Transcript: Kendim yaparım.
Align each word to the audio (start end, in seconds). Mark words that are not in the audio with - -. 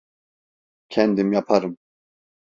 Kendim 0.89 1.31
yaparım. 1.33 1.77